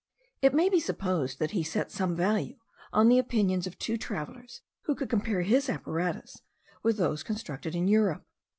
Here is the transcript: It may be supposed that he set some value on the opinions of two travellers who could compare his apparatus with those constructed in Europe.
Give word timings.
It 0.41 0.55
may 0.55 0.67
be 0.67 0.79
supposed 0.79 1.37
that 1.37 1.51
he 1.51 1.61
set 1.61 1.91
some 1.91 2.15
value 2.15 2.57
on 2.91 3.07
the 3.07 3.19
opinions 3.19 3.67
of 3.67 3.77
two 3.77 3.97
travellers 3.99 4.61
who 4.85 4.95
could 4.95 5.11
compare 5.11 5.43
his 5.43 5.69
apparatus 5.69 6.41
with 6.81 6.97
those 6.97 7.21
constructed 7.21 7.75
in 7.75 7.87
Europe. 7.87 8.25